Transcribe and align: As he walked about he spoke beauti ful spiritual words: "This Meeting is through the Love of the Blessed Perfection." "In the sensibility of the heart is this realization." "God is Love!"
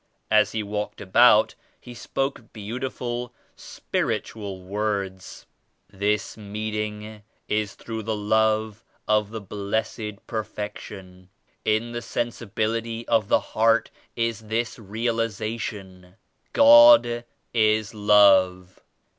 As 0.31 0.51
he 0.53 0.63
walked 0.63 0.99
about 0.99 1.53
he 1.79 1.93
spoke 1.93 2.51
beauti 2.55 2.91
ful 2.91 3.31
spiritual 3.55 4.63
words: 4.63 5.45
"This 5.91 6.35
Meeting 6.35 7.21
is 7.47 7.75
through 7.75 8.01
the 8.01 8.15
Love 8.15 8.83
of 9.07 9.29
the 9.29 9.39
Blessed 9.39 10.25
Perfection." 10.25 11.29
"In 11.65 11.91
the 11.91 12.01
sensibility 12.01 13.07
of 13.07 13.27
the 13.27 13.39
heart 13.53 13.91
is 14.15 14.39
this 14.47 14.79
realization." 14.79 16.15
"God 16.51 17.23
is 17.53 17.93
Love!" 17.93 18.79